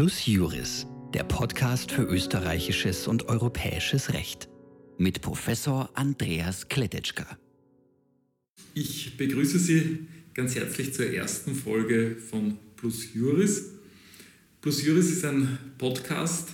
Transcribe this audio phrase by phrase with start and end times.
[0.00, 4.48] Plus Juris, der Podcast für österreichisches und europäisches Recht.
[4.96, 7.26] Mit Professor Andreas Kletetschka.
[8.72, 13.72] Ich begrüße Sie ganz herzlich zur ersten Folge von Plus Juris.
[14.62, 16.48] Plus Juris ist ein Podcast,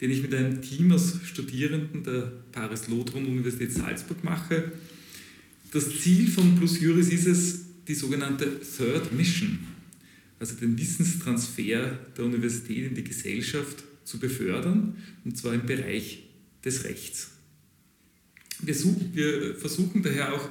[0.00, 4.70] den ich mit einem Team aus Studierenden der Paris-Lothron-Universität Salzburg mache.
[5.72, 9.71] Das Ziel von Plus Juris ist es, die sogenannte Third Mission
[10.42, 16.24] also den Wissenstransfer der Universität in die Gesellschaft zu befördern, und zwar im Bereich
[16.64, 17.30] des Rechts.
[18.60, 20.50] Wir, suchen, wir versuchen daher auch,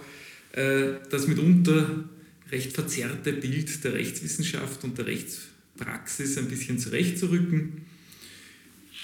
[0.53, 2.05] äh, das mitunter
[2.53, 7.81] recht verzerrte Bild der Rechtswissenschaft und der Rechtspraxis ein bisschen zurechtzurücken.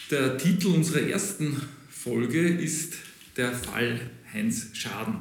[0.10, 2.94] Der Titel unserer ersten Folge ist
[3.36, 4.00] Der Fall
[4.32, 5.16] Heinz Schaden.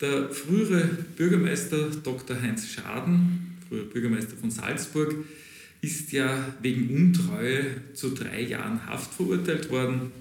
[0.00, 2.40] Der frühere Bürgermeister Dr.
[2.40, 5.14] Heinz Schaden früher Bürgermeister von Salzburg,
[5.80, 10.12] ist ja wegen Untreue zu drei Jahren Haft verurteilt worden.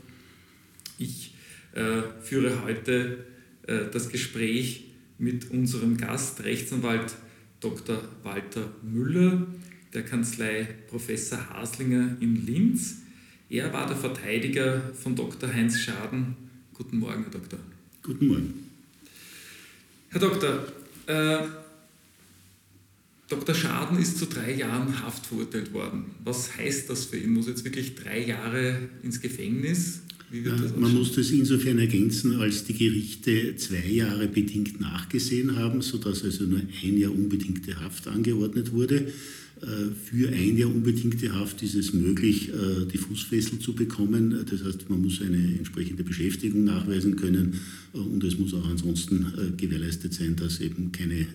[0.98, 1.34] Ich
[1.74, 3.26] äh, führe heute
[3.68, 4.86] äh, das Gespräch
[5.18, 7.14] mit unserem Gast, Rechtsanwalt
[7.60, 8.02] Dr.
[8.24, 9.46] Walter Müller
[9.94, 13.02] der Kanzlei Professor Haslinger in Linz.
[13.50, 15.54] Er war der Verteidiger von Dr.
[15.54, 16.38] Heinz Schaden.
[16.74, 17.60] Guten Morgen, Herr Doktor.
[18.02, 18.54] Guten Morgen.
[20.10, 20.66] Herr Doktor,
[21.08, 21.61] äh,
[23.32, 23.56] Dr.
[23.56, 26.04] Schaden ist zu drei Jahren Haft verurteilt worden.
[26.26, 27.32] Was heißt das für ihn?
[27.32, 30.02] Muss jetzt wirklich drei Jahre ins Gefängnis?
[30.78, 36.44] Man muss das insofern ergänzen, als die Gerichte zwei Jahre bedingt nachgesehen haben, sodass also
[36.44, 39.14] nur ein Jahr unbedingte Haft angeordnet wurde.
[39.62, 44.44] Äh, für ein Jahr unbedingte Haft ist es möglich, äh, die Fußfessel zu bekommen.
[44.50, 47.60] Das heißt, man muss eine entsprechende Beschäftigung nachweisen können
[47.94, 51.28] äh, und es muss auch ansonsten gewährleistet sein, dass eben keine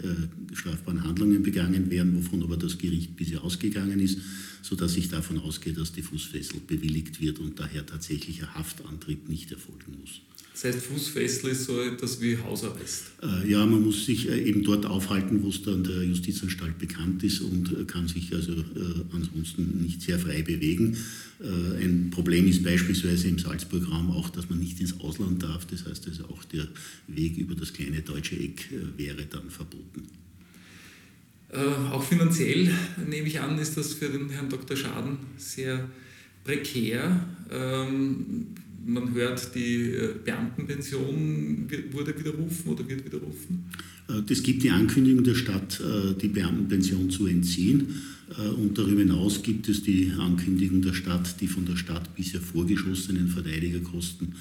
[0.52, 4.18] strafbaren Handlungen begangen werden, wovon aber das Gericht bisher ausgegangen ist,
[4.62, 9.96] sodass ich davon ausgehe, dass die Fußfessel bewilligt wird und daher tatsächlicher Haftantritt nicht erfolgen
[10.00, 10.22] muss.
[10.56, 13.04] Das heißt, Fußfessel ist so etwas wie Hausarrest.
[13.22, 17.22] Äh, ja, man muss sich äh, eben dort aufhalten, wo es dann der Justizanstalt bekannt
[17.24, 18.54] ist und äh, kann sich also
[19.12, 20.96] ansonsten nicht sehr frei bewegen.
[21.38, 25.66] Ein Problem ist beispielsweise im Salzburg-Raum auch, dass man nicht ins Ausland darf.
[25.66, 26.66] Das heißt also auch der
[27.08, 30.04] Weg über das kleine deutsche Eck wäre dann verboten.
[31.92, 32.72] Auch finanziell
[33.06, 34.78] nehme ich an, ist das für den Herrn Dr.
[34.78, 35.90] Schaden sehr
[36.42, 37.28] prekär.
[37.50, 38.46] Ähm,
[38.86, 43.64] man hört, die äh, Beamtenpension wurde widerrufen oder wird widerrufen?
[44.28, 48.02] Es äh, gibt die Ankündigung der Stadt, äh, die Beamtenpension zu entziehen.
[48.58, 53.28] Und darüber hinaus gibt es die Ankündigung der Stadt, die von der Stadt bisher vorgeschossenen
[53.28, 54.34] Verteidigerkosten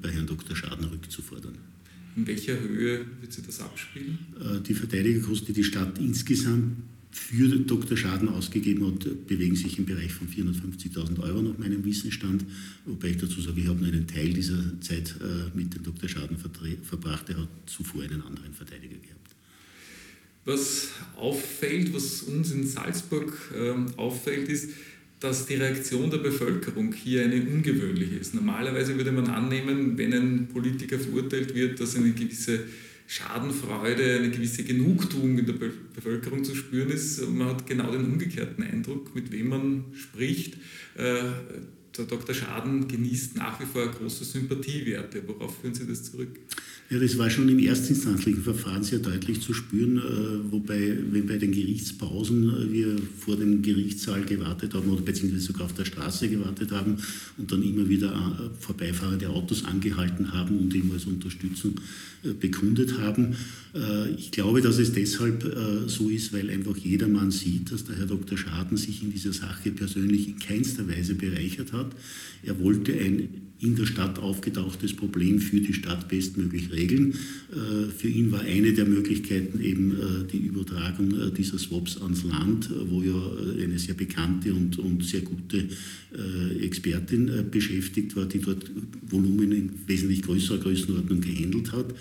[0.00, 0.54] bei Herrn Dr.
[0.54, 1.54] Schaden rückzufordern.
[2.14, 4.18] In welcher Höhe wird sie das abspielen?
[4.68, 6.76] Die Verteidigerkosten, die die Stadt insgesamt
[7.14, 7.96] für Dr.
[7.96, 12.44] Schaden ausgegeben hat, bewegen sich im Bereich von 450.000 Euro nach meinem Wissensstand.
[12.84, 16.08] Wobei ich dazu sage, ich habe nur einen Teil dieser Zeit äh, mit dem Dr.
[16.08, 17.28] Schaden verbracht.
[17.28, 19.34] Er hat zuvor einen anderen Verteidiger gehabt.
[20.44, 24.70] Was auffällt, was uns in Salzburg ähm, auffällt, ist,
[25.20, 28.34] dass die Reaktion der Bevölkerung hier eine ungewöhnliche ist.
[28.34, 32.64] Normalerweise würde man annehmen, wenn ein Politiker verurteilt wird, dass eine gewisse
[33.06, 37.28] Schadenfreude, eine gewisse Genugtuung in der Bevölkerung zu spüren ist.
[37.28, 40.54] Man hat genau den umgekehrten Eindruck, mit wem man spricht.
[40.96, 41.30] Äh,
[41.96, 42.34] der Dr.
[42.34, 45.22] Schaden genießt nach wie vor große Sympathiewerte.
[45.26, 46.38] Worauf führen Sie das zurück?
[46.90, 51.38] Ja, das war schon im erstinstanzlichen Verfahren sehr deutlich zu spüren, äh, wobei, wenn bei
[51.38, 56.28] den Gerichtspausen äh, wir vor dem Gerichtssaal gewartet haben oder beziehungsweise sogar auf der Straße
[56.28, 56.98] gewartet haben
[57.38, 61.74] und dann immer wieder äh, vorbeifahrende Autos angehalten haben und ihm als Unterstützung
[62.40, 63.36] bekundet haben.
[64.16, 65.42] Ich glaube, dass es deshalb
[65.88, 68.38] so ist, weil einfach jedermann sieht, dass der Herr Dr.
[68.38, 71.83] Schaden sich in dieser Sache persönlich in keinster Weise bereichert hat.
[71.84, 71.98] назад
[72.46, 77.14] Er wollte ein in der Stadt aufgetauchtes Problem für die Stadt bestmöglich regeln.
[77.50, 82.24] Äh, für ihn war eine der Möglichkeiten eben äh, die Übertragung äh, dieser Swaps ans
[82.24, 83.14] Land, wo ja
[83.62, 85.68] eine sehr bekannte und, und sehr gute
[86.60, 88.70] Expertin beschäftigt war, die dort
[89.08, 91.92] Volumen in wesentlich größerer Größenordnung gehandelt hat.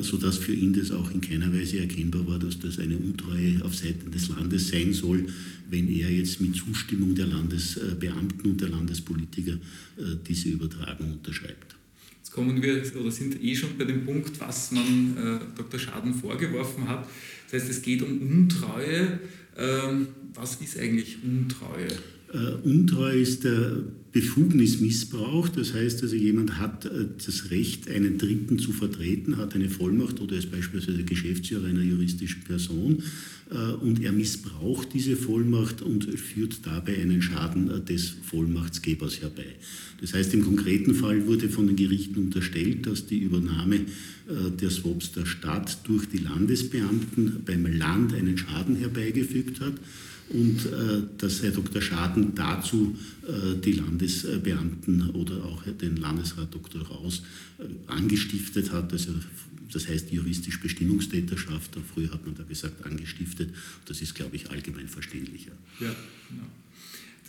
[0.00, 3.76] Sodass für ihn das auch in keiner Weise erkennbar war, dass das eine Untreue auf
[3.76, 5.26] Seiten des Landes sein soll,
[5.70, 9.57] wenn er jetzt mit Zustimmung der Landesbeamten und der Landespolitiker
[10.26, 11.76] diese Übertragung unterschreibt.
[12.18, 15.80] Jetzt kommen wir oder sind eh schon bei dem Punkt, was man äh, Dr.
[15.80, 17.08] Schaden vorgeworfen hat.
[17.50, 19.18] Das heißt, es geht um Untreue.
[19.56, 21.88] Ähm, was ist eigentlich Untreue?
[22.62, 26.90] Untreue ist der Befugnismissbrauch, das heißt also jemand hat
[27.24, 32.42] das Recht, einen Dritten zu vertreten, hat eine Vollmacht oder ist beispielsweise Geschäftsführer einer juristischen
[32.42, 33.02] Person
[33.80, 39.46] und er missbraucht diese Vollmacht und führt dabei einen Schaden des Vollmachtsgebers herbei.
[40.00, 43.80] Das heißt, im konkreten Fall wurde von den Gerichten unterstellt, dass die Übernahme
[44.60, 49.74] der Swaps der Stadt durch die Landesbeamten beim Land einen Schaden herbeigefügt hat
[50.30, 51.80] und äh, dass Herr Dr.
[51.80, 52.96] Schaden dazu
[53.26, 56.82] äh, die Landesbeamten oder auch den Landesrat Dr.
[56.82, 57.22] Raus
[57.58, 58.92] äh, angestiftet hat.
[58.92, 59.12] Also,
[59.72, 61.76] das heißt juristisch Bestimmungstäterschaft.
[61.94, 63.54] Früher hat man da gesagt angestiftet.
[63.86, 65.52] Das ist, glaube ich, allgemein verständlicher.
[65.80, 65.94] Ja,
[66.28, 66.46] genau.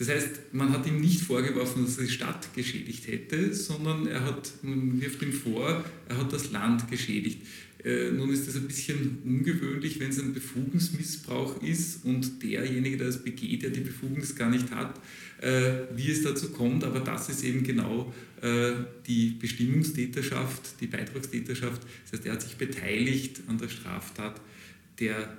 [0.00, 4.24] Das heißt, man hat ihm nicht vorgeworfen, dass er die Stadt geschädigt hätte, sondern er
[4.24, 7.42] hat, man wirft ihm vor, er hat das Land geschädigt.
[7.84, 13.08] Äh, nun ist das ein bisschen ungewöhnlich, wenn es ein Befugnismissbrauch ist und derjenige, der
[13.08, 14.98] es begeht, der die Befugnis gar nicht hat,
[15.42, 16.82] äh, wie es dazu kommt.
[16.82, 18.10] Aber das ist eben genau
[18.40, 18.72] äh,
[19.06, 21.82] die Bestimmungstäterschaft, die Beitragstäterschaft.
[22.04, 24.40] Das heißt, er hat sich beteiligt an der Straftat
[24.98, 25.36] der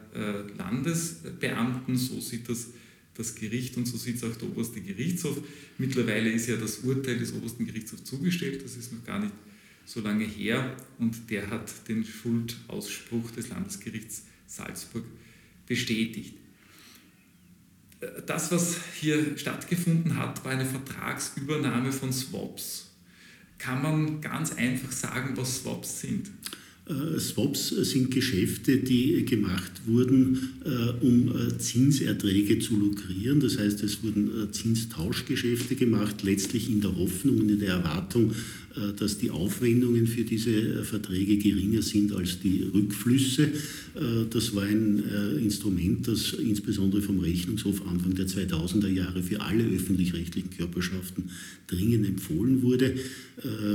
[0.58, 1.96] Landesbeamten.
[1.96, 2.70] So sieht das
[3.16, 5.38] das Gericht und so sieht es auch der oberste Gerichtshof.
[5.78, 9.34] Mittlerweile ist ja das Urteil des obersten Gerichtshofs zugestellt, das ist noch gar nicht
[9.86, 15.04] so lange her und der hat den Schuldausspruch des Landesgerichts Salzburg
[15.68, 16.36] bestätigt.
[18.26, 22.92] Das, was hier stattgefunden hat, war eine Vertragsübernahme von Swaps.
[23.60, 26.32] Kann man ganz einfach sagen, was Swaps sind?
[26.92, 33.40] Äh, Swaps sind Geschäfte, die gemacht wurden, äh, um äh, Zinserträge zu lukrieren.
[33.40, 38.34] Das heißt, es wurden Zinstauschgeschäfte gemacht, letztlich in der Hoffnung und in der Erwartung,
[38.98, 43.44] dass die Aufwendungen für diese äh, Verträge geringer sind als die Rückflüsse.
[43.44, 45.04] Äh, das war ein
[45.42, 51.30] Instrument, das insbesondere vom Rechnungshof Anfang der 2000er Jahre für alle öffentlich-rechtlichen Körperschaften
[51.68, 52.96] dringend empfohlen wurde.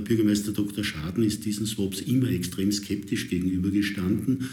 [0.04, 0.84] Bürgermeister Dr.
[0.84, 4.48] Schaden ist diesen Swaps immer extrem skeptisch gegenübergestanden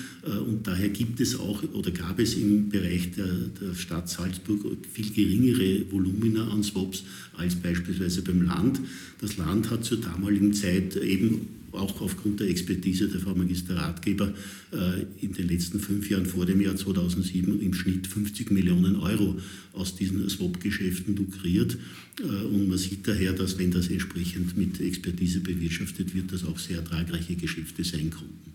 [0.47, 3.27] und daher gibt es auch oder gab es im Bereich der,
[3.61, 7.03] der Stadt Salzburg viel geringere Volumina an Swaps
[7.37, 8.79] als beispielsweise beim Land.
[9.21, 14.33] Das Land hat zur damaligen Zeit eben auch aufgrund der Expertise der Frau Magisteratgeber
[14.71, 19.39] äh, in den letzten fünf Jahren vor dem Jahr 2007 im Schnitt 50 Millionen Euro
[19.73, 21.77] aus diesen Swap-Geschäften lukriert.
[22.19, 26.59] Äh, und man sieht daher, dass wenn das entsprechend mit Expertise bewirtschaftet wird, das auch
[26.59, 28.53] sehr ertragreiche Geschäfte sein konnten.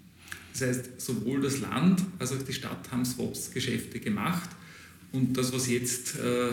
[0.53, 4.51] Das heißt, sowohl das Land als auch die Stadt haben Swaps-Geschäfte gemacht.
[5.13, 6.51] Und das, was jetzt äh,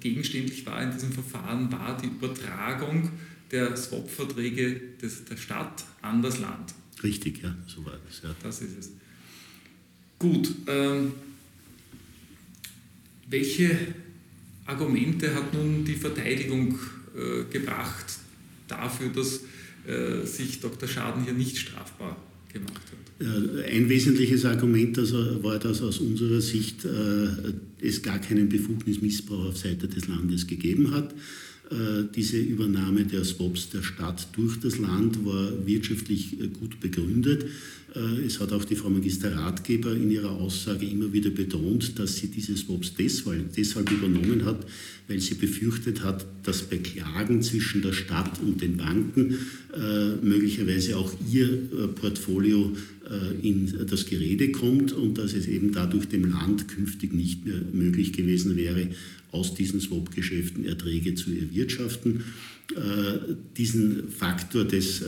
[0.00, 3.10] gegenständlich war in diesem Verfahren, war die Übertragung
[3.50, 6.74] der Swap-Verträge der Stadt an das Land.
[7.02, 8.22] Richtig, ja, so war das.
[8.22, 8.34] Ja.
[8.42, 8.90] Das ist es.
[10.18, 11.12] Gut, ähm,
[13.28, 13.94] welche
[14.66, 16.78] Argumente hat nun die Verteidigung
[17.14, 18.18] äh, gebracht
[18.66, 19.40] dafür, dass
[19.86, 20.88] äh, sich Dr.
[20.88, 22.16] Schaden hier nicht strafbar
[22.52, 23.66] gemacht hat?
[23.72, 27.28] Ein wesentliches Argument also war, dass aus unserer Sicht äh,
[27.80, 31.14] es gar keinen Befugnismissbrauch auf Seite des Landes gegeben hat.
[31.70, 37.44] Äh, diese Übernahme der Swaps der Stadt durch das Land war wirtschaftlich äh, gut begründet.
[37.94, 42.28] Äh, es hat auch die Frau Magisterratgeber in ihrer Aussage immer wieder betont, dass sie
[42.28, 44.64] diese Swaps deshalb, deshalb übernommen hat,
[45.08, 49.36] weil sie befürchtet hat, dass bei Klagen zwischen der Stadt und den Banken
[50.22, 51.48] möglicherweise auch ihr
[51.94, 52.74] Portfolio
[53.42, 58.12] in das Gerede kommt und dass es eben dadurch dem Land künftig nicht mehr möglich
[58.12, 58.88] gewesen wäre,
[59.32, 62.24] aus diesen Swap-Geschäften Erträge zu erwirtschaften.
[62.76, 65.06] Äh, diesen Faktor des, äh,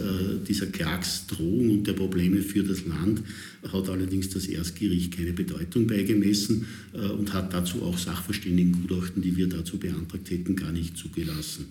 [0.48, 3.22] dieser Klagsdrohung und der Probleme für das Land
[3.70, 9.46] hat allerdings das Erstgericht keine Bedeutung beigemessen äh, und hat dazu auch Sachverständigengutachten, die wir
[9.46, 11.66] dazu beantragt hätten, gar nicht zugelassen.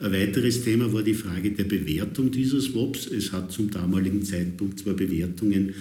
[0.00, 3.06] Ein weiteres Thema war die Frage der Bewertung dieser Swaps.
[3.06, 5.74] Es hat zum damaligen Zeitpunkt zwar Bewertungen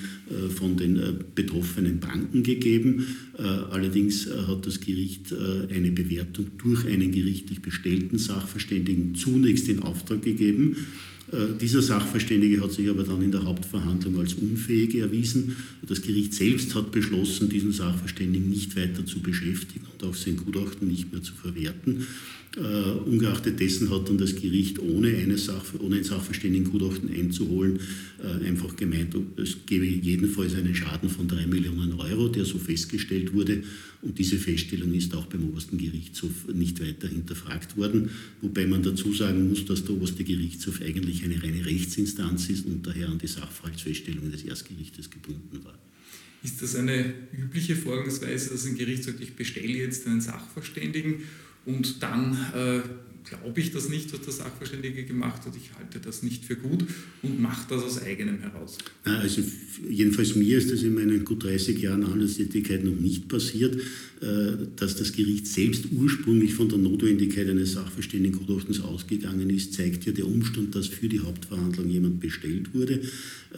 [0.55, 0.99] von den
[1.33, 3.07] betroffenen Banken gegeben,
[3.71, 10.75] allerdings hat das Gericht eine Bewertung durch einen gerichtlich bestellten Sachverständigen zunächst in Auftrag gegeben.
[11.31, 15.55] Äh, dieser Sachverständige hat sich aber dann in der Hauptverhandlung als unfähig erwiesen.
[15.81, 20.87] Das Gericht selbst hat beschlossen, diesen Sachverständigen nicht weiter zu beschäftigen und auch sein Gutachten
[20.87, 22.05] nicht mehr zu verwerten.
[22.57, 27.79] Uh, ungeachtet dessen hat dann das Gericht, ohne, eine Sach ohne ein Sachverständigengutachten einzuholen,
[28.21, 33.31] uh, einfach gemeint, es gebe jedenfalls einen Schaden von drei Millionen Euro, der so festgestellt
[33.31, 33.63] wurde.
[34.01, 38.09] Und diese Feststellung ist auch beim obersten Gerichtshof nicht weiter hinterfragt worden.
[38.41, 42.85] Wobei man dazu sagen muss, dass der oberste Gerichtshof eigentlich eine reine Rechtsinstanz ist und
[42.85, 45.79] daher an die Sachverhaltsfeststellung des Erstgerichtes gebunden war.
[46.43, 51.21] Ist das eine übliche Vorgangsweise, dass ein Gericht sagt, ich bestelle jetzt einen Sachverständigen
[51.65, 52.81] und dann äh,
[53.23, 55.55] glaube ich das nicht, was der Sachverständige gemacht hat.
[55.55, 56.85] Ich halte das nicht für gut
[57.21, 58.77] und mache das aus eigenem heraus.
[59.03, 59.43] Also
[59.87, 63.79] jedenfalls mir ist das in meinen gut 30 Jahren Handelstätigkeit noch nicht passiert,
[64.75, 70.27] dass das Gericht selbst ursprünglich von der Notwendigkeit eines Sachverständigengutachtens ausgegangen ist, zeigt ja der
[70.27, 73.01] Umstand, dass für die Hauptverhandlung jemand bestellt wurde.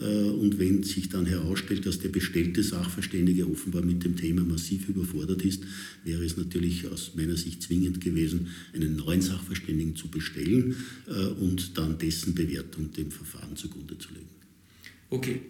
[0.00, 4.88] Äh, und wenn sich dann herausstellt, dass der bestellte Sachverständige offenbar mit dem Thema massiv
[4.88, 5.62] überfordert ist,
[6.04, 11.76] wäre es natürlich aus meiner Sicht zwingend gewesen, einen neuen Sachverständigen zu bestellen äh, und
[11.76, 14.28] dann dessen Bewertung dem Verfahren zugrunde zu legen.
[15.10, 15.40] Okay.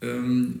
[0.00, 0.60] Ähm,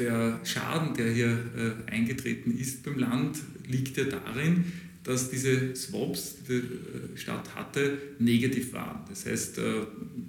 [0.00, 3.38] der Schaden, der hier äh, eingetreten ist beim Land,
[3.68, 4.64] liegt ja darin,
[5.04, 9.00] dass diese Swaps, die die Stadt hatte, negativ waren.
[9.08, 9.62] Das heißt, äh,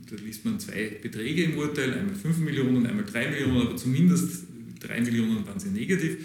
[0.09, 4.43] da liest man zwei Beträge im Urteil, einmal 5 Millionen, einmal 3 Millionen, aber zumindest
[4.79, 6.17] 3 Millionen waren sie negativ.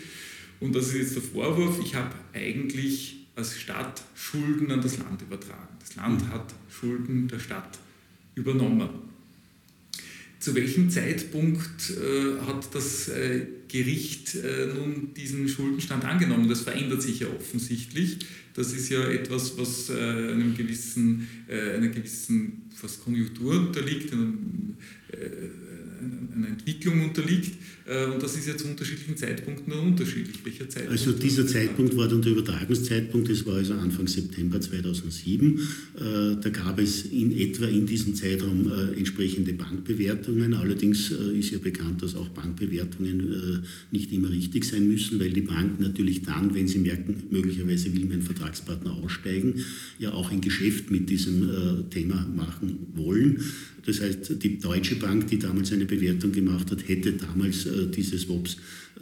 [0.61, 5.23] Und das ist jetzt der Vorwurf, ich habe eigentlich als Stadt Schulden an das Land
[5.23, 5.77] übertragen.
[5.81, 7.79] Das Land hat Schulden der Stadt
[8.35, 8.89] übernommen.
[10.39, 16.49] Zu welchem Zeitpunkt äh, hat das äh, Gericht äh, nun diesen Schuldenstand angenommen?
[16.49, 18.19] Das verändert sich ja offensichtlich.
[18.55, 24.77] Das ist ja etwas, was äh, einem gewissen, äh, einer gewissen fast Konjunktur unterliegt, einem,
[25.13, 25.17] äh,
[26.35, 27.57] einer Entwicklung unterliegt.
[27.87, 30.45] Äh, und das ist ja zu unterschiedlichen Zeitpunkten unterschiedlich.
[30.45, 30.93] Welcher Zeitpunkt?
[30.93, 35.59] Also dieser Zeitpunkt war dann der Übertragungszeitpunkt, das war also Anfang September 2007.
[35.59, 36.01] Äh,
[36.41, 40.55] da gab es in etwa in diesem Zeitraum äh, entsprechende Bankbewertungen.
[40.55, 45.83] Allerdings ist ja bekannt, dass auch Bankbewertungen nicht immer richtig sein müssen, weil die Banken
[45.83, 49.55] natürlich dann, wenn sie merken, möglicherweise will mein Vertragspartner aussteigen,
[49.99, 53.41] ja auch ein Geschäft mit diesem Thema machen wollen.
[53.87, 58.19] Das heißt, die Deutsche Bank, die damals eine Bewertung gemacht hat, hätte damals äh, diese
[58.19, 58.57] Swaps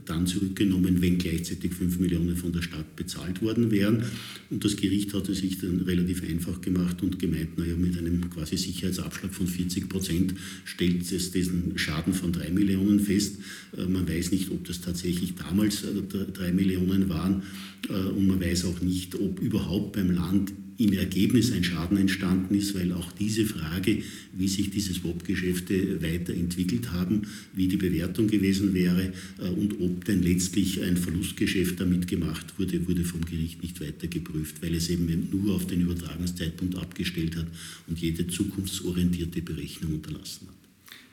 [0.04, 4.04] dann zurückgenommen, wenn gleichzeitig 5 Millionen von der Stadt bezahlt worden wären.
[4.50, 8.28] Und das Gericht hat es sich dann relativ einfach gemacht und gemeint, naja, mit einem
[8.28, 13.38] quasi Sicherheitsabschlag von 40 Prozent stellt es diesen Schaden von 3 Millionen fest.
[13.76, 17.42] Äh, man weiß nicht, ob das tatsächlich damals 3 äh, Millionen waren
[17.86, 22.74] und man weiß auch nicht, ob überhaupt beim Land im Ergebnis ein Schaden entstanden ist,
[22.74, 24.02] weil auch diese Frage,
[24.32, 30.22] wie sich diese Swap-Geschäfte weiterentwickelt haben, wie die Bewertung gewesen wäre äh, und ob denn
[30.22, 35.28] letztlich ein Verlustgeschäft damit gemacht wurde, wurde vom Gericht nicht weiter geprüft, weil es eben
[35.30, 37.46] nur auf den Übertragungszeitpunkt abgestellt hat
[37.86, 40.54] und jede zukunftsorientierte Berechnung unterlassen hat.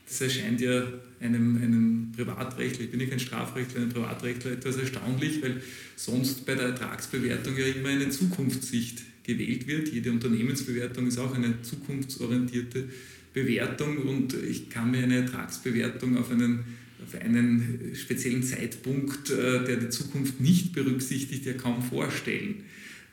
[0.07, 0.91] Das erscheint ja
[1.21, 5.61] einem, einem Privatrechtler, ich bin nicht ein Strafrechtler, einem Privatrechtler etwas erstaunlich, weil
[5.95, 9.89] sonst bei der Ertragsbewertung ja immer eine Zukunftssicht gewählt wird.
[9.89, 12.89] Jede Unternehmensbewertung ist auch eine zukunftsorientierte
[13.33, 16.59] Bewertung und ich kann mir eine Ertragsbewertung auf einen,
[17.05, 22.63] auf einen speziellen Zeitpunkt, äh, der die Zukunft nicht berücksichtigt, ja kaum vorstellen.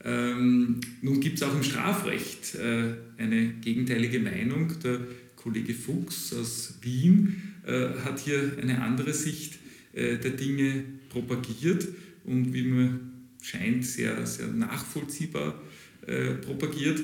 [0.04, 4.72] Ähm, nun gibt es auch im Strafrecht äh, eine gegenteilige Meinung.
[4.82, 5.00] Der
[5.36, 9.58] Kollege Fuchs aus Wien äh, hat hier eine andere Sicht
[9.92, 11.88] äh, der Dinge propagiert
[12.24, 13.00] und wie mir
[13.42, 15.60] scheint sehr, sehr nachvollziehbar
[16.08, 17.00] äh, propagiert.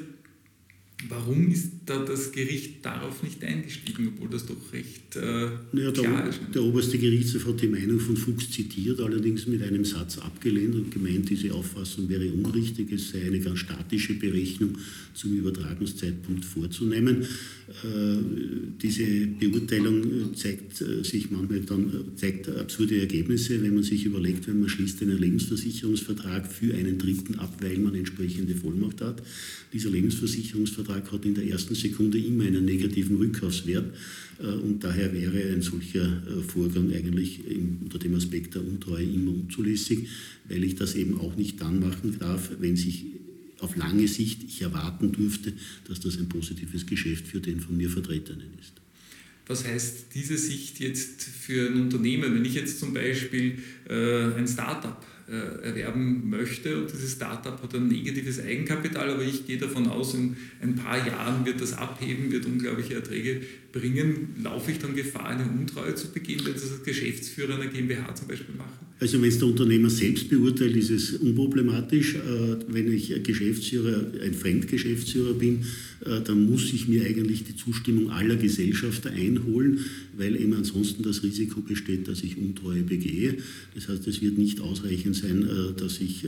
[1.09, 6.23] Warum ist da das Gericht darauf nicht eingestiegen, obwohl das doch recht äh, ja, klar
[6.23, 6.41] der, ist?
[6.55, 10.91] Der oberste Gerichtshof hat die Meinung von Fuchs zitiert, allerdings mit einem Satz abgelehnt und
[10.91, 14.79] gemeint, diese Auffassung wäre unrichtig, es sei eine ganz statische Berechnung
[15.13, 17.23] zum Übertragungszeitpunkt vorzunehmen.
[17.23, 18.17] Äh,
[18.81, 24.47] diese Beurteilung zeigt äh, sich manchmal dann äh, zeigt absurde Ergebnisse, wenn man sich überlegt,
[24.49, 29.23] wenn man schließt einen Lebensversicherungsvertrag für einen Dritten ab, weil man entsprechende Vollmacht hat.
[29.73, 33.95] Dieser Lebensversicherungsvertrag hat in der ersten Sekunde immer einen negativen Rückkaufswert
[34.39, 37.41] und daher wäre ein solcher Vorgang eigentlich
[37.83, 40.09] unter dem Aspekt der Untreue immer unzulässig,
[40.49, 43.05] weil ich das eben auch nicht dann machen darf, wenn sich
[43.61, 45.53] auf lange Sicht ich erwarten dürfte,
[45.89, 48.73] dass das ein positives Geschäft für den von mir Vertretenen ist.
[49.47, 52.35] Was heißt diese Sicht jetzt für ein Unternehmen?
[52.35, 53.59] Wenn ich jetzt zum Beispiel
[53.89, 59.47] äh, ein Startup äh, erwerben möchte und dieses Startup hat ein negatives Eigenkapital, aber ich
[59.47, 63.41] gehe davon aus, in ein paar Jahren wird das abheben, wird unglaubliche Erträge
[63.73, 68.15] bringen, laufe ich dann Gefahr, eine Untreue zu begehen, wenn das als Geschäftsführer einer GmbH
[68.15, 68.69] zum Beispiel mache?
[69.01, 72.15] Also wenn es der Unternehmer selbst beurteilt, ist es unproblematisch.
[72.15, 75.65] Äh, wenn ich Geschäftsführer, ein Fremdgeschäftsführer bin,
[76.05, 79.81] äh, dann muss ich mir eigentlich die Zustimmung aller Gesellschafter einholen,
[80.17, 83.37] weil eben ansonsten das Risiko besteht, dass ich Untreue begehe.
[83.75, 86.27] Das heißt, es wird nicht ausreichend sein, äh, dass ich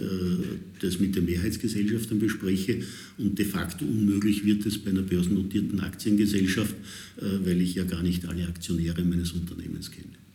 [0.81, 2.81] das mit den Mehrheitsgesellschaftern bespreche
[3.19, 6.75] und de facto unmöglich wird es bei einer börsennotierten Aktiengesellschaft,
[7.45, 10.26] weil ich ja gar nicht alle Aktionäre meines Unternehmens kenne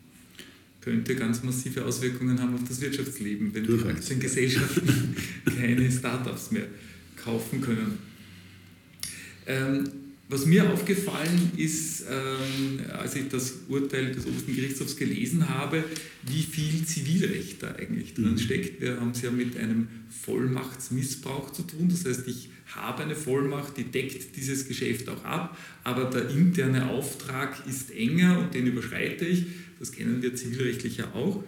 [0.82, 5.16] könnte ganz massive Auswirkungen haben auf das Wirtschaftsleben, wenn die Aktiengesellschaften
[5.58, 6.68] keine Startups mehr
[7.16, 8.00] kaufen können.
[9.46, 9.90] Ähm,
[10.32, 15.84] was mir aufgefallen ist, ähm, als ich das Urteil des obersten Gerichtshofs gelesen habe,
[16.24, 18.38] wie viel Zivilrecht da eigentlich drin mhm.
[18.38, 18.80] steckt.
[18.80, 19.90] Wir haben es ja mit einem
[20.24, 21.90] Vollmachtsmissbrauch zu tun.
[21.90, 26.90] Das heißt, ich habe eine Vollmacht, die deckt dieses Geschäft auch ab, aber der interne
[26.90, 29.48] Auftrag ist enger und den überschreite ich.
[29.82, 31.44] Das kennen wir zivilrechtlich ja auch.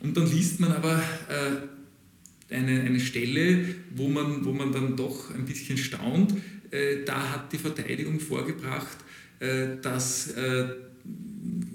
[0.00, 5.34] Und dann liest man aber äh, eine, eine Stelle, wo man, wo man dann doch
[5.34, 6.34] ein bisschen staunt
[6.72, 8.96] äh, da hat die Verteidigung vorgebracht,
[9.40, 10.68] äh, dass äh,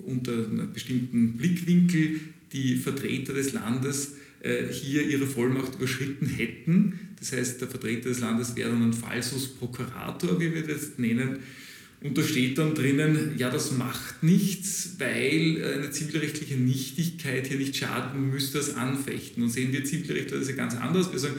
[0.05, 2.19] unter einem bestimmten Blickwinkel
[2.51, 4.13] die Vertreter des Landes
[4.71, 6.99] hier ihre Vollmacht überschritten hätten.
[7.19, 11.39] Das heißt, der Vertreter des Landes wäre dann ein Falsus Procurator, wie wir das nennen.
[12.01, 17.75] Und da steht dann drinnen, ja, das macht nichts, weil eine zivilrechtliche Nichtigkeit hier nicht
[17.75, 19.41] schaden müsste als Anfechten.
[19.41, 21.11] Und sehen wir Zivilrechtler das ja ganz anders.
[21.11, 21.35] Wir sagen,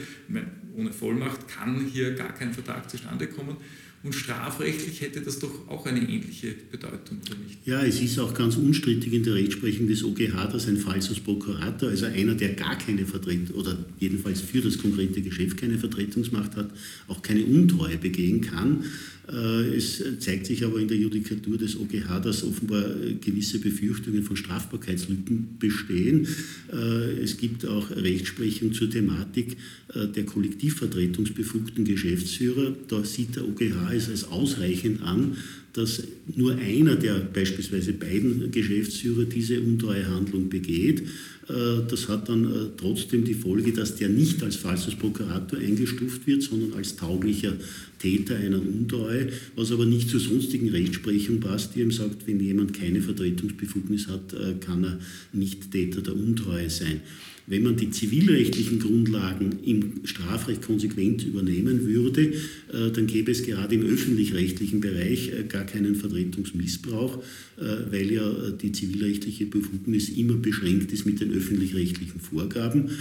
[0.75, 3.55] ohne Vollmacht kann hier gar kein Vertrag zustande kommen.
[4.01, 7.59] Und strafrechtlich hätte das doch auch eine ähnliche Bedeutung, oder nicht?
[7.65, 11.89] Ja, es ist auch ganz unstrittig in der Rechtsprechung des OGH, dass ein Falsus Procurator,
[11.89, 16.71] also einer, der gar keine Vertretung oder jedenfalls für das konkrete Geschäft keine Vertretungsmacht hat,
[17.09, 18.85] auch keine Untreue begehen kann.
[19.31, 24.23] Äh, es zeigt sich aber in der Judikatur des OGH, dass offenbar äh, gewisse Befürchtungen
[24.23, 26.27] von Strafbarkeitslücken bestehen.
[26.71, 29.57] Äh, es gibt auch Rechtsprechung zur Thematik
[29.95, 32.75] der kollektivvertretungsbefugten Geschäftsführer.
[32.87, 35.35] Da sieht der OGH es als ausreichend an,
[35.73, 36.03] dass
[36.35, 41.03] nur einer der beispielsweise beiden Geschäftsführer diese Untreuehandlung begeht.
[41.47, 46.27] Äh, das hat dann äh, trotzdem die Folge, dass der nicht als falsus Prokurator eingestuft
[46.27, 47.53] wird, sondern als tauglicher
[47.99, 52.73] Täter einer Untreue, was aber nicht zur sonstigen Rechtsprechung passt, die eben sagt, wenn jemand
[52.73, 54.99] keine Vertretungsbefugnis hat, äh, kann er
[55.33, 57.01] nicht Täter der Untreue sein.
[57.49, 62.33] Wenn man die zivilrechtlichen Grundlagen im Strafrecht konsequent übernehmen würde,
[62.71, 67.17] äh, dann gäbe es gerade im öffentlich-rechtlichen Bereich äh, gar keinen Vertretungsmissbrauch,
[67.57, 72.91] äh, weil ja die zivilrechtliche Befugnis immer beschränkt ist mit den öffentlich-rechtlichen Vorgaben.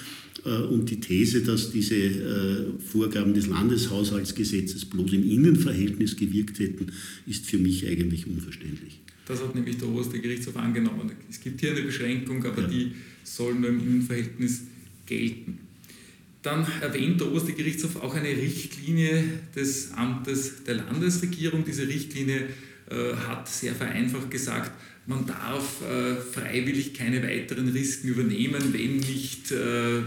[0.70, 6.86] Und die These, dass diese Vorgaben des Landeshaushaltsgesetzes bloß im Innenverhältnis gewirkt hätten,
[7.26, 9.00] ist für mich eigentlich unverständlich.
[9.28, 11.12] Das hat nämlich der oberste Gerichtshof angenommen.
[11.28, 12.68] Es gibt hier eine Beschränkung, aber ja.
[12.68, 14.62] die soll nur im Innenverhältnis
[15.04, 15.58] gelten.
[16.40, 19.22] Dann erwähnt der oberste Gerichtshof auch eine Richtlinie
[19.54, 21.62] des Amtes der Landesregierung.
[21.62, 22.48] Diese Richtlinie
[22.90, 24.72] äh, hat sehr vereinfacht gesagt,
[25.04, 30.02] man darf äh, freiwillig keine weiteren Risiken übernehmen, wenn nicht äh,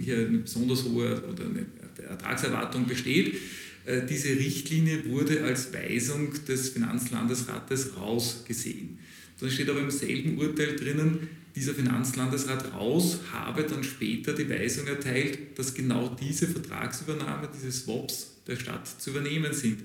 [0.00, 1.66] hier eine besonders hohe oder eine
[2.08, 3.34] Ertragserwartung besteht.
[3.84, 8.98] Äh, diese Richtlinie wurde als Weisung des Finanzlandesrates rausgesehen.
[9.40, 14.86] Dann steht aber im selben Urteil drinnen, dieser Finanzlandesrat raus habe dann später die Weisung
[14.86, 19.78] erteilt, dass genau diese Vertragsübernahme, diese Swaps der Stadt zu übernehmen sind.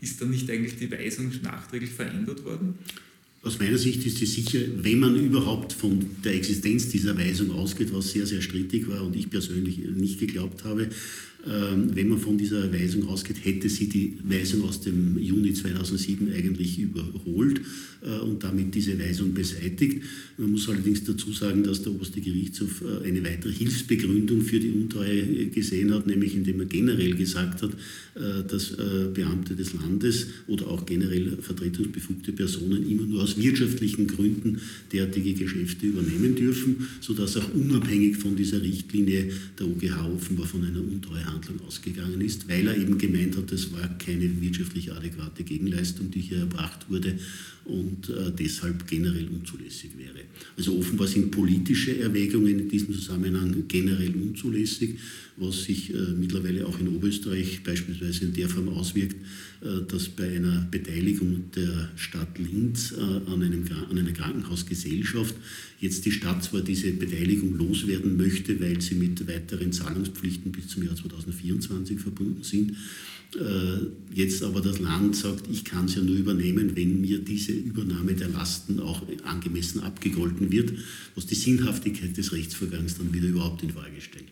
[0.00, 2.74] Ist dann nicht eigentlich die Weisung nachträglich verändert worden?
[3.44, 7.92] Aus meiner Sicht ist es sicher, wenn man überhaupt von der Existenz dieser Weisung ausgeht,
[7.92, 10.88] was sehr, sehr strittig war und ich persönlich nicht geglaubt habe,
[11.44, 16.78] wenn man von dieser Weisung ausgeht, hätte sie die Weisung aus dem Juni 2007 eigentlich
[16.78, 17.60] überholt
[18.02, 20.02] äh, und damit diese Weisung beseitigt.
[20.36, 24.70] Man muss allerdings dazu sagen, dass der oberste Gerichtshof äh, eine weitere Hilfsbegründung für die
[24.70, 27.72] Untreue gesehen hat, nämlich indem er generell gesagt hat,
[28.14, 28.72] äh, dass
[29.14, 34.60] Beamte des Landes oder auch generell vertretungsbefugte Personen immer nur aus wirtschaftlichen Gründen
[34.92, 40.80] derartige Geschäfte übernehmen dürfen, sodass auch unabhängig von dieser Richtlinie der OGH offenbar von einer
[40.80, 46.10] Untreue Handlung ausgegangen ist, weil er eben gemeint hat, es war keine wirtschaftlich adäquate Gegenleistung,
[46.10, 47.18] die hier erbracht wurde
[47.64, 50.24] und äh, deshalb generell unzulässig wäre.
[50.56, 54.98] Also offenbar sind politische Erwägungen in diesem Zusammenhang generell unzulässig,
[55.36, 59.16] was sich äh, mittlerweile auch in Oberösterreich beispielsweise in der Form auswirkt,
[59.62, 65.34] äh, dass bei einer Beteiligung der Stadt Linz äh, an, einem, an einer Krankenhausgesellschaft
[65.80, 70.84] jetzt die Stadt zwar diese Beteiligung loswerden möchte, weil sie mit weiteren Zahlungspflichten bis zum
[70.84, 72.76] Jahr 2024 verbunden sind,
[74.12, 78.14] jetzt aber das Land sagt, ich kann es ja nur übernehmen, wenn mir diese Übernahme
[78.14, 80.72] der Lasten auch angemessen abgegolten wird,
[81.14, 84.31] was die Sinnhaftigkeit des Rechtsvorgangs dann wieder überhaupt in Frage stellt.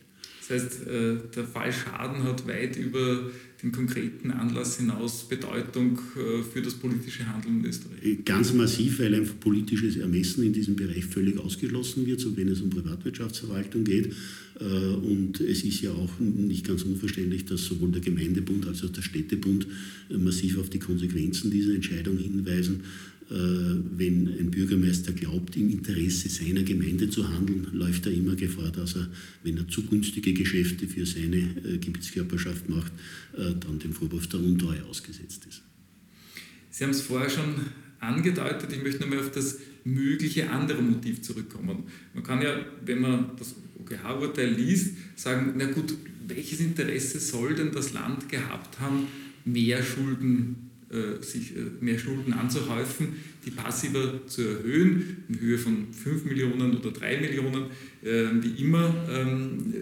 [0.50, 3.30] Das heißt, äh, der Fall Schaden hat weit über
[3.62, 8.24] den konkreten Anlass hinaus Bedeutung äh, für das politische Handeln in Österreich?
[8.24, 12.62] Ganz massiv, weil einfach politisches Ermessen in diesem Bereich völlig ausgeschlossen wird, so wenn es
[12.62, 14.12] um Privatwirtschaftsverwaltung geht.
[14.58, 18.90] Äh, und es ist ja auch nicht ganz unverständlich, dass sowohl der Gemeindebund als auch
[18.90, 19.68] der Städtebund
[20.08, 22.80] massiv auf die Konsequenzen dieser Entscheidung hinweisen.
[23.30, 28.96] Wenn ein Bürgermeister glaubt, im Interesse seiner Gemeinde zu handeln, läuft er immer Gefahr, dass
[28.96, 29.08] er,
[29.44, 32.92] wenn er zu günstige Geschäfte für seine Gebietskörperschaft macht,
[33.36, 35.62] dann dem Vorwurf der Untreue ausgesetzt ist.
[36.70, 37.54] Sie haben es vorher schon
[38.00, 41.84] angedeutet, ich möchte nochmal auf das mögliche andere Motiv zurückkommen.
[42.14, 45.94] Man kann ja, wenn man das OGH-Urteil liest, sagen, na gut,
[46.26, 49.06] welches Interesse soll denn das Land gehabt haben,
[49.44, 50.69] mehr Schulden, äh,
[51.20, 53.14] sich, äh, mehr Schulden anzuhäufen,
[53.46, 57.66] die passiver zu erhöhen, in Höhe von 5 Millionen oder 3 Millionen,
[58.02, 58.92] äh, wie immer.
[59.08, 59.74] Ähm,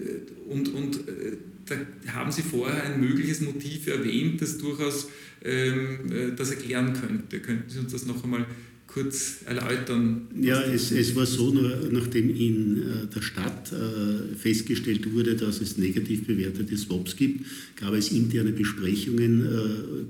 [0.48, 1.76] und, und äh, da
[2.12, 5.08] haben Sie vorher ein mögliches Motiv erwähnt, das durchaus
[5.44, 7.40] ähm, äh, das erklären könnte.
[7.40, 8.46] Könnten Sie uns das noch einmal
[8.86, 10.28] kurz erläutern?
[10.38, 11.52] Ja, es, es war so,
[11.90, 17.94] nachdem in äh, der Stadt äh, festgestellt wurde, dass es negativ bewertete Swaps gibt, gab
[17.94, 20.08] es interne Besprechungen,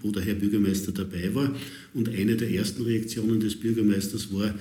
[0.00, 1.54] wo der Herr Bürgermeister dabei war.
[1.94, 4.54] Und eine der ersten Reaktionen des Bürgermeisters war,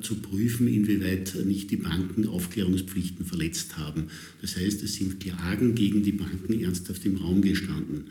[0.00, 4.04] zu prüfen, inwieweit nicht die Banken Aufklärungspflichten verletzt haben.
[4.40, 8.04] Das heißt, es sind Klagen gegen die Banken ernsthaft im Raum gestanden.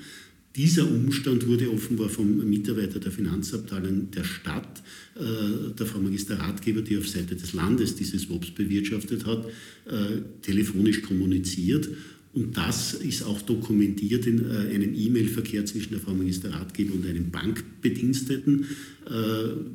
[0.56, 4.82] Dieser Umstand wurde offenbar vom Mitarbeiter der Finanzabteilung der Stadt,
[5.16, 9.46] äh, der Frau Magisterratgeber, die auf Seite des Landes diese Swaps bewirtschaftet hat,
[9.86, 11.90] äh, telefonisch kommuniziert.
[12.32, 17.30] Und das ist auch dokumentiert in äh, einem E-Mail-Verkehr zwischen der Frau Magisterratgeber und einem
[17.32, 18.66] Bankbediensteten.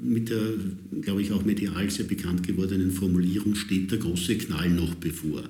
[0.01, 0.53] Mit der,
[1.01, 5.43] glaube ich, auch medial sehr bekannt gewordenen Formulierung steht der große Knall noch bevor.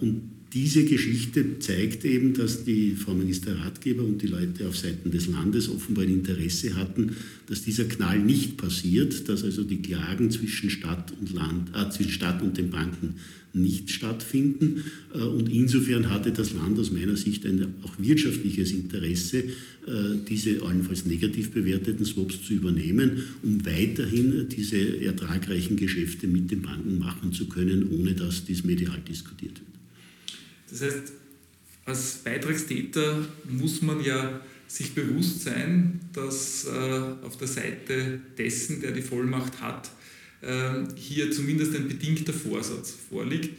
[0.00, 0.20] Und
[0.52, 5.68] diese Geschichte zeigt eben, dass die Frau Ministerratgeber und die Leute auf Seiten des Landes
[5.68, 11.12] offenbar ein Interesse hatten, dass dieser Knall nicht passiert, dass also die Klagen zwischen Stadt
[11.20, 13.16] und Land, äh, zwischen Stadt und den Banken
[13.52, 14.84] nicht stattfinden.
[15.14, 20.62] Äh, und insofern hatte das Land aus meiner Sicht ein auch wirtschaftliches Interesse, äh, diese
[20.62, 27.32] allenfalls negativ bewerteten Swaps zu übernehmen, um weiterhin diese ertragreichen Geschäfte mit den Banken machen
[27.32, 29.68] zu können, ohne dass dies medial diskutiert wird.
[30.70, 31.12] Das heißt,
[31.86, 38.92] als Beitragstäter muss man ja sich bewusst sein, dass äh, auf der Seite dessen, der
[38.92, 39.90] die Vollmacht hat,
[40.96, 43.50] hier zumindest ein bedingter Vorsatz vorliegt.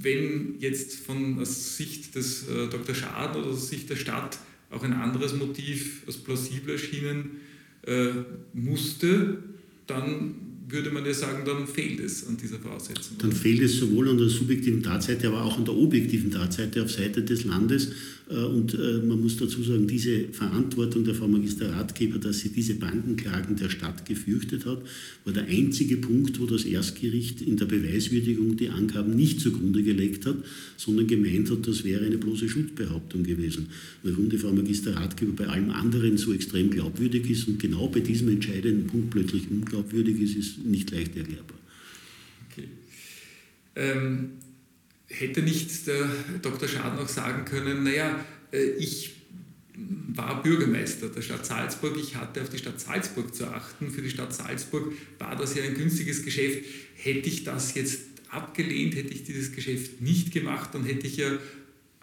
[0.00, 2.94] Wenn jetzt von aus Sicht des äh, Dr.
[2.94, 4.38] Schaden oder aus Sicht der Stadt
[4.70, 7.40] auch ein anderes Motiv als plausibel erschienen
[7.86, 8.10] äh,
[8.52, 9.38] musste,
[9.86, 10.34] dann
[10.68, 13.18] würde man ja sagen, dann fehlt es an dieser Voraussetzung.
[13.18, 16.90] Dann fehlt es sowohl an der subjektiven Tatseite, aber auch an der objektiven Tatseite auf
[16.90, 17.92] Seite des Landes.
[18.28, 22.74] Äh, und äh, man muss dazu sagen, diese Verantwortung der Frau Magisterratgeber, dass sie diese
[22.74, 24.82] Bankenklagen der Stadt gefürchtet hat,
[25.24, 30.26] war der einzige Punkt, wo das Erstgericht in der Beweiswürdigung die Angaben nicht zugrunde gelegt
[30.26, 30.36] hat,
[30.76, 33.68] sondern gemeint hat, das wäre eine bloße Schutzbehauptung gewesen.
[34.02, 38.28] Warum die Frau Magisterratgeber bei allem anderen so extrem glaubwürdig ist und genau bei diesem
[38.28, 41.58] entscheidenden Punkt plötzlich unglaubwürdig ist, ist nicht leicht erklärbar.
[42.50, 42.68] Okay.
[43.76, 44.30] Ähm,
[45.08, 46.08] hätte nicht der
[46.42, 46.68] Dr.
[46.68, 49.14] Schaden auch sagen können, naja, äh, ich
[49.76, 53.90] war Bürgermeister der Stadt Salzburg, ich hatte auf die Stadt Salzburg zu achten.
[53.90, 56.64] Für die Stadt Salzburg war das ja ein günstiges Geschäft.
[56.94, 61.38] Hätte ich das jetzt abgelehnt, hätte ich dieses Geschäft nicht gemacht, dann hätte ich ja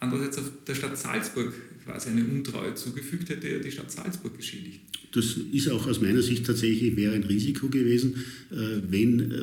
[0.02, 1.54] andererseits der Stadt Salzburg
[1.86, 4.82] quasi eine Untreue zugefügt, hätte er die Stadt Salzburg geschädigt.
[5.14, 8.16] Das ist auch aus meiner Sicht tatsächlich wäre ein Risiko gewesen,
[8.50, 8.56] äh,
[8.90, 9.36] wenn äh,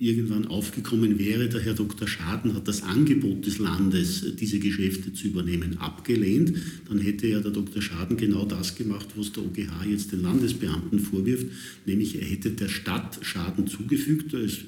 [0.00, 2.08] irgendwann aufgekommen wäre, der Herr Dr.
[2.08, 6.54] Schaden hat das Angebot des Landes, äh, diese Geschäfte zu übernehmen, abgelehnt.
[6.88, 7.80] Dann hätte ja der Dr.
[7.80, 11.46] Schaden genau das gemacht, was der OGH jetzt den Landesbeamten vorwirft,
[11.86, 14.34] nämlich er hätte der Stadt Schaden zugefügt.
[14.34, 14.58] Es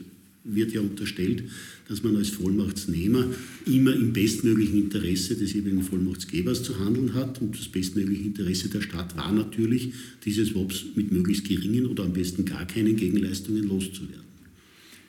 [0.44, 1.44] wird ja unterstellt,
[1.88, 3.26] dass man als Vollmachtsnehmer
[3.66, 7.40] immer im bestmöglichen Interesse des jeweiligen Vollmachtsgebers zu handeln hat.
[7.40, 9.92] Und das bestmögliche Interesse der Stadt war natürlich,
[10.24, 14.24] diese Swaps mit möglichst geringen oder am besten gar keinen Gegenleistungen loszuwerden.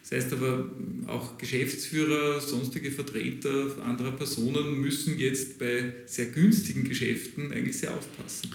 [0.08, 0.69] Das heißt aber,
[1.08, 8.52] auch Geschäftsführer, sonstige Vertreter anderer Personen müssen jetzt bei sehr günstigen Geschäften eigentlich sehr aufpassen.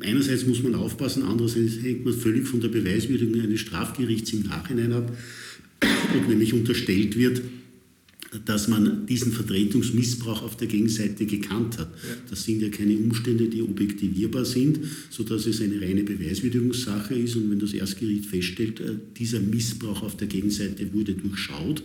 [0.00, 4.92] Einerseits muss man aufpassen, andererseits hängt man völlig von der Beweiswürdigung eines Strafgerichts im Nachhinein
[4.92, 5.16] ab,
[6.16, 7.42] ob nämlich unterstellt wird,
[8.46, 11.92] dass man diesen Vertretungsmissbrauch auf der Gegenseite gekannt hat.
[12.28, 14.78] Das sind ja keine Umstände, die objektivierbar sind,
[15.10, 17.36] sodass es eine reine Beweiswürdigungssache ist.
[17.36, 21.82] Und wenn das Erstgericht feststellt, äh, dieser Missbrauch auf der Gegenseite wurde durchschaut,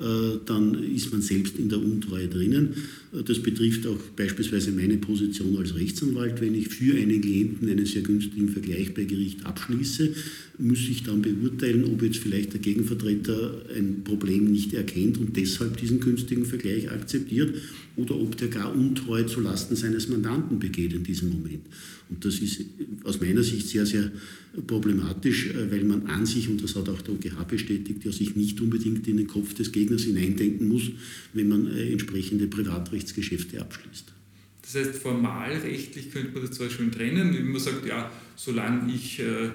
[0.00, 2.74] äh, dann ist man selbst in der Untreue drinnen.
[3.12, 6.40] Äh, das betrifft auch beispielsweise meine Position als Rechtsanwalt.
[6.40, 10.10] Wenn ich für einen Klienten einen sehr günstigen Vergleich bei Gericht abschließe,
[10.58, 15.76] muss ich dann beurteilen, ob jetzt vielleicht der Gegenvertreter ein Problem nicht erkennt und deshalb
[15.84, 17.54] diesen günstigen Vergleich akzeptiert
[17.96, 21.66] oder ob der gar Untreue zulasten seines Mandanten begeht in diesem Moment.
[22.08, 22.62] Und das ist
[23.04, 24.10] aus meiner Sicht sehr, sehr
[24.66, 28.34] problematisch, äh, weil man an sich, und das hat auch der OGH bestätigt, ja sich
[28.34, 30.90] nicht unbedingt in den Kopf des Gegners hineindenken muss,
[31.34, 34.12] wenn man äh, entsprechende Privatrechtsgeschäfte abschließt.
[34.62, 39.20] Das heißt, formalrechtlich könnte man das zwar schon trennen, wenn man sagt, ja, solange ich
[39.20, 39.50] äh,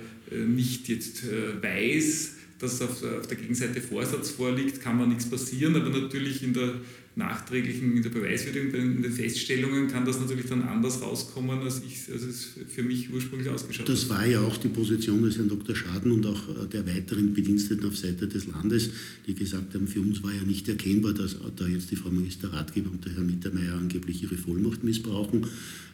[0.46, 5.76] nicht jetzt äh, weiß, dass auf, auf, der Gegenseite Vorsatz vorliegt, kann man nichts passieren,
[5.76, 6.74] aber natürlich in der
[7.16, 12.12] nachträglichen, in der Beweiswürdigung, in den Feststellungen kann das natürlich dann anders rauskommen, als, ich,
[12.12, 13.94] als es für mich ursprünglich ausgeschaut hat.
[13.94, 15.76] Das war ja auch die Position des Herrn Dr.
[15.76, 18.92] Schaden und auch äh, der weiteren Bediensteten auf Seite des Landes,
[19.28, 22.90] die gesagt haben, für uns war ja nicht erkennbar, dass da jetzt die Frau Ministerratgeber
[22.90, 25.48] und der Herr Mittermeier angeblich ihre Vollmacht missbrauchen.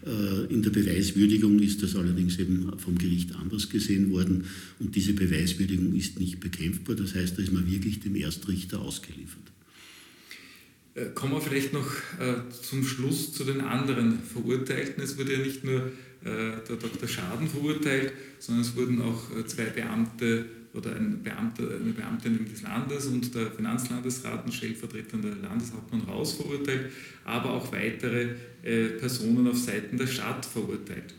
[0.05, 4.45] Äh, in der Beweiswürdigung ist das allerdings eben vom Gericht anders gesehen worden
[4.79, 6.95] und diese Beweiswürdigung ist nicht bekämpfbar.
[6.95, 9.43] Das heißt, da ist man wirklich dem Erstrichter ausgeliefert.
[10.93, 15.03] Äh, kommen wir vielleicht noch äh, zum Schluss zu den anderen Verurteilten.
[15.03, 15.91] Es wurde ja nicht nur
[16.23, 17.07] der Dr.
[17.07, 23.07] Schaden verurteilt, sondern es wurden auch zwei Beamte oder ein Beamter, eine Beamtin des Landes
[23.07, 26.91] und der Finanzlandesrat und stellvertretender Landeshauptmann Raus verurteilt,
[27.23, 28.35] aber auch weitere
[28.99, 31.13] Personen auf Seiten der Stadt verurteilt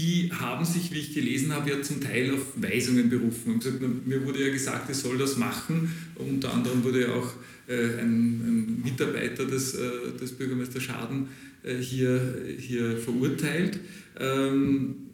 [0.00, 3.54] die haben sich, wie ich gelesen habe, ja zum Teil auf Weisungen berufen.
[3.54, 5.92] Und gesagt, mir wurde ja gesagt, ich soll das machen.
[6.14, 7.32] Unter anderem wurde ja auch
[7.68, 11.28] äh, ein, ein, Mitarbeiter des, äh, des Bürgermeisters Schaden
[11.62, 13.80] äh, hier, hier verurteilt.
[14.18, 15.09] Ähm,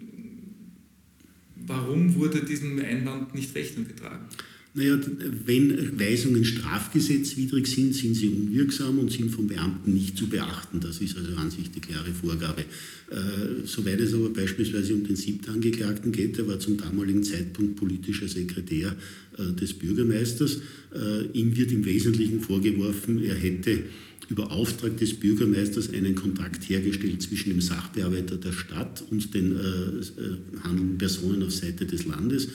[1.66, 4.26] warum wurde diesem Einwand nicht Rechnung getragen?
[4.76, 4.98] Naja,
[5.46, 10.80] wenn Weisungen strafgesetzwidrig sind, sind sie unwirksam und sind vom Beamten nicht zu beachten.
[10.80, 12.60] Das ist also an sich die klare Vorgabe.
[12.60, 17.76] Äh, soweit es aber beispielsweise um den siebten Angeklagten geht, der war zum damaligen Zeitpunkt
[17.76, 18.94] politischer Sekretär
[19.38, 20.60] äh, des Bürgermeisters.
[20.94, 23.84] Äh, ihm wird im Wesentlichen vorgeworfen, er hätte
[24.28, 29.58] über Auftrag des Bürgermeisters einen Kontakt hergestellt zwischen dem Sachbearbeiter der Stadt und den äh,
[29.58, 32.48] äh handelnden Personen auf Seite des Landes.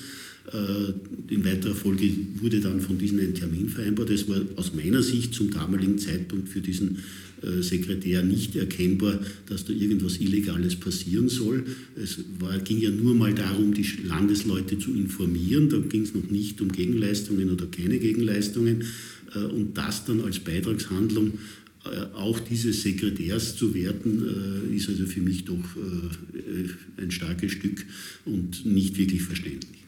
[0.52, 2.10] Äh, in weiterer Folge
[2.42, 4.10] wurde dann von diesen ein Termin vereinbart.
[4.10, 6.98] Es war aus meiner Sicht zum damaligen Zeitpunkt für diesen
[7.42, 11.64] äh, Sekretär nicht erkennbar, dass da irgendwas Illegales passieren soll.
[11.96, 15.70] Es war, ging ja nur mal darum, die Landesleute zu informieren.
[15.70, 18.84] Da ging es noch nicht um Gegenleistungen oder keine Gegenleistungen.
[19.36, 21.34] Äh, und das dann als Beitragshandlung
[22.14, 25.78] auch dieses Sekretärs zu werten, ist also für mich doch
[26.98, 27.86] ein starkes Stück
[28.26, 29.82] und nicht wirklich verständlich.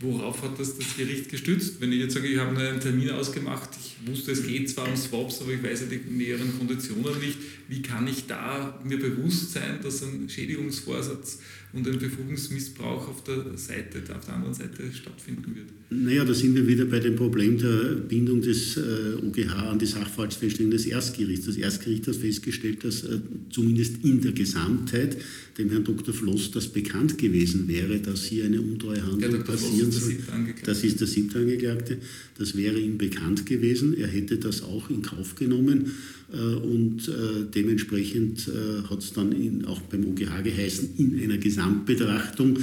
[0.00, 1.80] Worauf hat das das Gericht gestützt?
[1.80, 4.96] Wenn ich jetzt sage, ich habe einen Termin ausgemacht, ich wusste, es geht zwar um
[4.96, 9.52] Swaps, aber ich weiß ja die näheren Konditionen nicht, wie kann ich da mir bewusst
[9.52, 11.38] sein, dass ein Schädigungsvorsatz
[11.72, 15.68] und ein Befugungsmissbrauch auf der Seite, auf der anderen Seite stattfinden wird?
[15.90, 19.86] Naja, da sind wir wieder bei dem Problem der Bindung des äh, OGH an die
[19.86, 21.46] Sachverhaltsfeststellung des Erstgerichts.
[21.46, 25.16] Das Erstgericht hat festgestellt, dass äh, zumindest in der Gesamtheit
[25.58, 26.14] dem Herrn Dr.
[26.14, 30.16] Floss das bekannt gewesen wäre, dass hier eine untreue Handlung passieren soll.
[30.64, 31.98] Das ist der siebte Angeklagte.
[32.38, 33.96] Das wäre ihm bekannt gewesen.
[33.96, 35.92] Er hätte das auch in Kauf genommen.
[36.32, 42.58] Äh, und äh, dementsprechend äh, hat es dann auch beim OGH geheißen, in einer Gesamtbetrachtung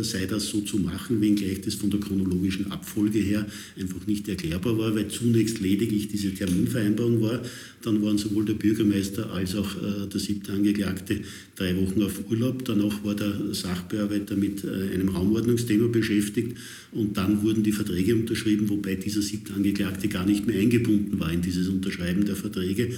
[0.00, 3.46] sei das so zu machen, wenngleich das von der chronologischen Abfolge her
[3.78, 7.42] einfach nicht erklärbar war, weil zunächst lediglich diese Terminvereinbarung war.
[7.82, 9.68] Dann waren sowohl der Bürgermeister als auch
[10.10, 11.20] der siebte Angeklagte
[11.56, 12.64] drei Wochen auf Urlaub.
[12.64, 16.56] Danach war der Sachbearbeiter mit einem Raumordnungsthema beschäftigt
[16.92, 21.32] und dann wurden die Verträge unterschrieben, wobei dieser siebte Angeklagte gar nicht mehr eingebunden war
[21.32, 22.90] in dieses Unterschreiben der Verträge.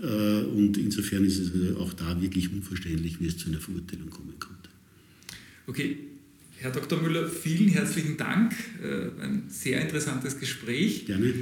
[0.00, 4.34] Äh, und insofern ist es auch da wirklich unverständlich, wie es zu einer Verurteilung kommen
[4.38, 4.73] konnte.
[5.66, 5.98] Okay,
[6.58, 7.00] Herr Dr.
[7.00, 8.54] Müller, vielen herzlichen Dank.
[8.82, 11.06] Äh, ein sehr interessantes Gespräch.
[11.06, 11.34] Gerne.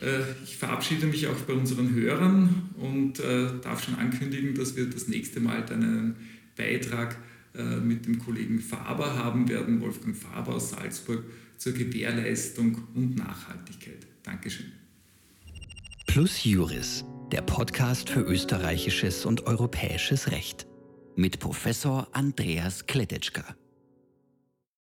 [0.00, 5.08] Äh, ich verabschiede mich auch bei unseren Hörern und darf schon ankündigen, dass wir das
[5.08, 6.16] nächste Mal dann einen
[6.56, 7.16] Beitrag
[7.82, 11.24] mit dem Kollegen Faber haben werden, Wolfgang Faber aus Salzburg,
[11.56, 14.06] zur Gewährleistung und Nachhaltigkeit.
[14.22, 14.66] Dankeschön.
[16.06, 20.66] Plus Juris der Podcast für österreichisches und europäisches Recht
[21.14, 23.44] mit Professor Andreas Kletetschka.